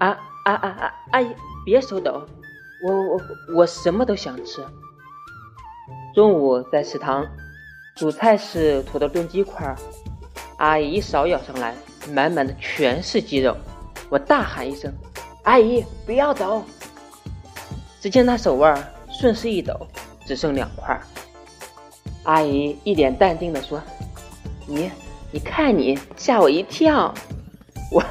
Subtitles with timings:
[0.00, 0.08] 啊
[0.44, 1.28] 啊啊啊，阿姨
[1.64, 2.26] 别手抖，
[2.82, 3.20] 我我
[3.54, 4.64] 我什么都想吃。
[6.14, 7.26] 中午在食堂，
[7.94, 9.76] 主菜是土豆炖鸡块。
[10.56, 11.74] 阿姨一勺舀上来，
[12.12, 13.54] 满满的全是鸡肉。
[14.08, 14.90] 我大喊一声，
[15.44, 16.64] 阿姨不要走。
[18.00, 19.74] 只见她手腕顺势一抖，
[20.24, 20.98] 只剩两块。
[22.24, 23.80] 阿姨一脸淡定地说，
[24.66, 24.90] 你
[25.30, 27.14] 你看你，吓我一跳。
[27.92, 28.02] 我。